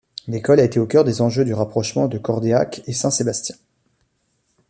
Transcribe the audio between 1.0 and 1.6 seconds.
des enjeux du